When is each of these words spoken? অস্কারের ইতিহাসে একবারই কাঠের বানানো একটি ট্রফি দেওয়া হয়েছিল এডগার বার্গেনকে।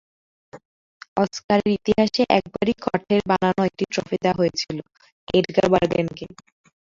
অস্কারের 1.17 1.69
ইতিহাসে 1.77 2.23
একবারই 2.37 2.73
কাঠের 2.83 3.21
বানানো 3.29 3.61
একটি 3.69 3.83
ট্রফি 3.91 4.17
দেওয়া 4.23 4.39
হয়েছিল 4.39 4.77
এডগার 5.33 5.67
বার্গেনকে। 5.73 6.25